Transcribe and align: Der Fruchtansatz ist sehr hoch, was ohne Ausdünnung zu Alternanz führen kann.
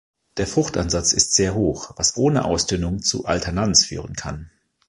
Der 0.37 0.47
Fruchtansatz 0.47 1.13
ist 1.13 1.33
sehr 1.35 1.53
hoch, 1.53 1.91
was 1.95 2.17
ohne 2.17 2.45
Ausdünnung 2.45 3.03
zu 3.03 3.25
Alternanz 3.25 3.85
führen 3.85 4.15
kann. 4.15 4.49